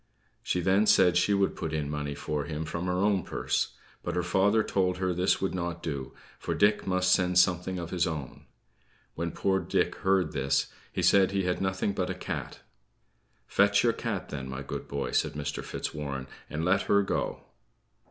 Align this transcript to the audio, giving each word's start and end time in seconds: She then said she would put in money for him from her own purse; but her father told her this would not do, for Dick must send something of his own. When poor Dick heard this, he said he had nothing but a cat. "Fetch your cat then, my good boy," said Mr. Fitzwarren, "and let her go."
She 0.41 0.61
then 0.61 0.87
said 0.87 1.15
she 1.15 1.35
would 1.35 1.55
put 1.55 1.73
in 1.73 1.87
money 1.87 2.15
for 2.15 2.45
him 2.45 2.65
from 2.65 2.87
her 2.87 2.93
own 2.93 3.21
purse; 3.21 3.75
but 4.01 4.15
her 4.15 4.23
father 4.23 4.63
told 4.63 4.97
her 4.97 5.13
this 5.13 5.39
would 5.39 5.53
not 5.53 5.83
do, 5.83 6.11
for 6.39 6.55
Dick 6.55 6.87
must 6.87 7.11
send 7.11 7.37
something 7.37 7.77
of 7.77 7.91
his 7.91 8.07
own. 8.07 8.47
When 9.13 9.29
poor 9.29 9.59
Dick 9.59 9.93
heard 9.97 10.31
this, 10.31 10.71
he 10.91 11.03
said 11.03 11.29
he 11.29 11.43
had 11.43 11.61
nothing 11.61 11.93
but 11.93 12.09
a 12.09 12.15
cat. 12.15 12.61
"Fetch 13.45 13.83
your 13.83 13.93
cat 13.93 14.29
then, 14.29 14.49
my 14.49 14.63
good 14.63 14.87
boy," 14.87 15.11
said 15.11 15.33
Mr. 15.33 15.63
Fitzwarren, 15.63 16.25
"and 16.49 16.65
let 16.65 16.81
her 16.89 17.03
go." 17.03 17.43